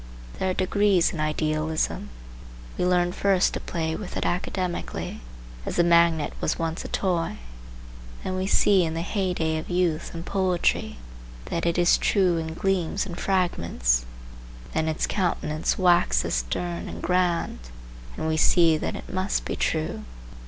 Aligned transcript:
There 0.39 0.49
are 0.49 0.53
degrees 0.55 1.13
in 1.13 1.19
idealism. 1.19 2.09
We 2.75 2.87
learn 2.87 3.11
first 3.11 3.53
to 3.53 3.59
play 3.59 3.95
with 3.95 4.17
it 4.17 4.25
academically, 4.25 5.21
as 5.63 5.75
the 5.75 5.83
magnet 5.83 6.33
was 6.41 6.57
once 6.57 6.83
a 6.83 6.87
toy. 6.87 7.37
Then 8.23 8.33
we 8.35 8.47
see 8.47 8.83
in 8.83 8.95
the 8.95 9.03
heyday 9.03 9.57
of 9.59 9.69
youth 9.69 10.15
and 10.15 10.25
poetry 10.25 10.97
that 11.51 11.67
it 11.67 11.77
may 11.77 11.83
be 11.83 11.83
true, 11.83 11.83
that 11.83 11.83
it 11.83 11.83
is 11.83 11.97
true 11.99 12.37
in 12.37 12.53
gleams 12.55 13.05
and 13.05 13.15
fragments. 13.19 14.07
Then 14.73 14.87
its 14.87 15.05
countenance 15.05 15.77
waxes 15.77 16.33
stern 16.33 16.89
and 16.89 17.03
grand, 17.03 17.59
and 18.17 18.27
we 18.27 18.37
see 18.37 18.77
that 18.79 18.95
it 18.95 19.07
must 19.13 19.45
be 19.45 19.55
true. 19.55 20.03